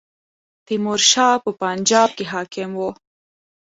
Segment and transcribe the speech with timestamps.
[0.67, 2.89] تیمور شاه په پنجاب کې حاکم وو.